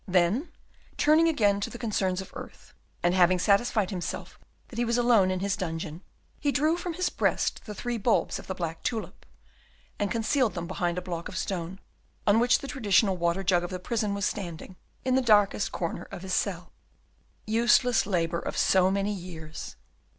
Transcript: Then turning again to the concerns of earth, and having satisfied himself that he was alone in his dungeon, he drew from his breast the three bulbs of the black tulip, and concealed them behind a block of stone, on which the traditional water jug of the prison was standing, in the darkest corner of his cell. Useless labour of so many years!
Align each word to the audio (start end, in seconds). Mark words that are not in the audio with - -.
Then 0.07 0.51
turning 0.97 1.27
again 1.27 1.59
to 1.61 1.69
the 1.69 1.77
concerns 1.77 2.21
of 2.21 2.31
earth, 2.33 2.73
and 3.03 3.13
having 3.13 3.37
satisfied 3.37 3.91
himself 3.91 4.39
that 4.69 4.79
he 4.79 4.83
was 4.83 4.97
alone 4.97 5.29
in 5.29 5.41
his 5.41 5.55
dungeon, 5.55 6.01
he 6.39 6.51
drew 6.51 6.75
from 6.75 6.95
his 6.95 7.11
breast 7.11 7.65
the 7.65 7.75
three 7.75 7.99
bulbs 7.99 8.39
of 8.39 8.47
the 8.47 8.55
black 8.55 8.81
tulip, 8.81 9.27
and 9.99 10.09
concealed 10.09 10.55
them 10.55 10.65
behind 10.65 10.97
a 10.97 11.03
block 11.03 11.29
of 11.29 11.37
stone, 11.37 11.79
on 12.25 12.39
which 12.39 12.57
the 12.57 12.67
traditional 12.67 13.15
water 13.15 13.43
jug 13.43 13.63
of 13.63 13.69
the 13.69 13.77
prison 13.77 14.15
was 14.15 14.25
standing, 14.25 14.75
in 15.05 15.13
the 15.13 15.21
darkest 15.21 15.71
corner 15.71 16.07
of 16.09 16.23
his 16.23 16.33
cell. 16.33 16.71
Useless 17.45 18.07
labour 18.07 18.39
of 18.39 18.57
so 18.57 18.89
many 18.89 19.13
years! 19.13 19.75